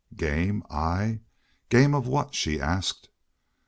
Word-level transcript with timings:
"Game 0.15 0.63
I... 0.71 1.19
Game 1.69 1.93
of 1.93 2.07
what?" 2.07 2.33
she 2.33 2.59
asked. 2.59 3.09